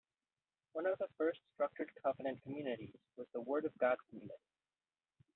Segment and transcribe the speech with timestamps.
[0.73, 4.41] One of the first structured covenant communities was the Word of God Community.